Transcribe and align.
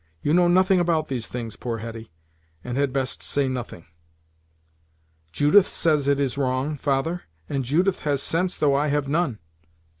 You 0.23 0.33
know 0.33 0.47
nothing 0.47 0.79
about 0.79 1.09
these 1.09 1.27
things, 1.27 1.55
poor 1.55 1.77
Hetty, 1.77 2.11
and 2.63 2.75
had 2.75 2.91
best 2.91 3.21
say 3.21 3.47
nothing." 3.47 3.85
"Judith 5.31 5.67
says 5.67 6.07
it 6.07 6.19
is 6.19 6.39
wrong, 6.39 6.75
father; 6.75 7.25
and 7.47 7.63
Judith 7.63 7.99
has 7.99 8.23
sense 8.23 8.55
though 8.55 8.73
I 8.73 8.87
have 8.87 9.07
none." 9.07 9.37